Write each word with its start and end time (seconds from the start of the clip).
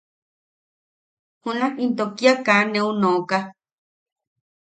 Junak 1.41 1.73
into 1.83 2.05
kia 2.17 2.33
kaa 2.45 2.63
neu 2.73 2.89
nooka. 3.01 3.37